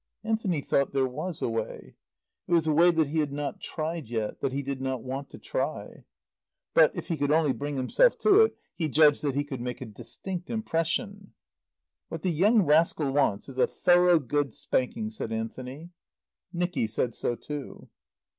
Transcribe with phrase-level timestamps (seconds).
[0.23, 1.93] Anthony thought there was a way.
[2.47, 5.37] It was a way he had not tried yet, that he did not want to
[5.37, 6.05] try.
[6.73, 9.79] But, if he could only bring himself to it, he judged that he could make
[9.79, 11.33] a distinct impression.
[12.09, 15.91] "What the young rascal wants is a thorough good spanking," said Anthony.
[16.51, 17.87] Nicky said so too.